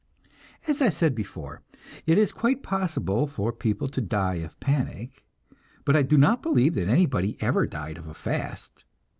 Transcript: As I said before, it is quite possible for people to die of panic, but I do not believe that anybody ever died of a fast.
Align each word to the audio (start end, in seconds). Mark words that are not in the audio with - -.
As 0.67 0.81
I 0.81 0.89
said 0.89 1.13
before, 1.13 1.61
it 2.07 2.17
is 2.17 2.31
quite 2.31 2.63
possible 2.63 3.27
for 3.27 3.53
people 3.53 3.87
to 3.89 4.01
die 4.01 4.37
of 4.37 4.59
panic, 4.59 5.23
but 5.85 5.95
I 5.95 6.01
do 6.01 6.17
not 6.17 6.41
believe 6.41 6.73
that 6.73 6.87
anybody 6.89 7.37
ever 7.39 7.67
died 7.67 7.99
of 7.99 8.07
a 8.07 8.15
fast. 8.15 8.83